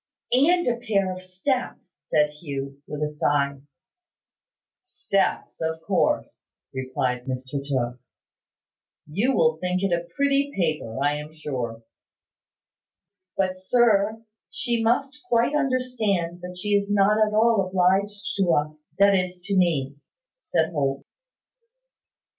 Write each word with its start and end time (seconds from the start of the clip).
"And 0.33 0.65
a 0.67 0.77
pair 0.83 1.15
of 1.15 1.21
steps," 1.21 1.91
said 2.05 2.31
Hugh, 2.31 2.81
with 2.87 3.03
a 3.03 3.09
sigh. 3.13 3.61
"Steps, 4.79 5.61
of 5.61 5.79
course," 5.83 6.55
replied 6.73 7.25
Mr 7.25 7.63
Tooke. 7.63 7.99
"You 9.05 9.35
will 9.35 9.57
think 9.57 9.83
it 9.83 9.93
a 9.93 10.07
pretty 10.15 10.51
paper, 10.57 10.97
I 11.03 11.17
am 11.17 11.31
sure." 11.35 11.83
"But, 13.37 13.55
sir, 13.55 14.23
she 14.49 14.81
must 14.81 15.19
quite 15.29 15.53
understand 15.55 16.41
that 16.41 16.57
she 16.59 16.69
is 16.69 16.89
not 16.89 17.23
at 17.23 17.35
all 17.35 17.67
obliged 17.67 18.35
to 18.37 18.53
us, 18.55 18.83
that 18.97 19.13
is, 19.13 19.39
to 19.43 19.55
me," 19.55 19.97
said 20.39 20.71
Holt. 20.71 21.05